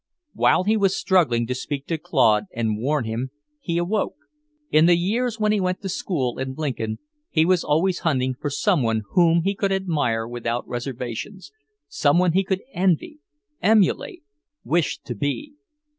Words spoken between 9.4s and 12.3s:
he could admire without reservations; some